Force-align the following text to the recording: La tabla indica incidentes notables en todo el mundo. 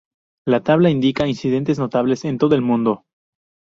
La 0.47 0.63
tabla 0.63 0.89
indica 0.89 1.27
incidentes 1.27 1.77
notables 1.77 2.25
en 2.25 2.39
todo 2.39 2.55
el 2.55 2.63
mundo. 2.63 3.05